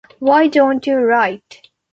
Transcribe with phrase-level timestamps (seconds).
[0.17, 1.69] Why don't you write?